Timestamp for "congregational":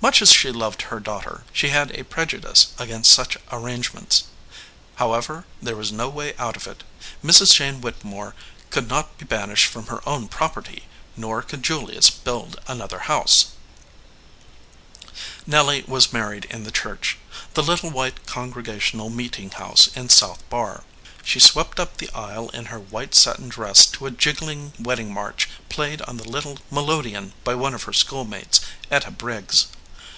18.24-19.10